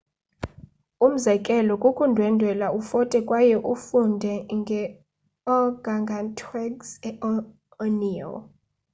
umzekelo 1.05 1.73
kukundwendwela 1.81 2.67
ufote 2.79 3.17
kwaye 3.27 3.55
ufunde 3.73 4.33
nge 4.57 4.81
organgatuangs 5.57 6.89
e 7.09 7.11
orneo 7.83 8.33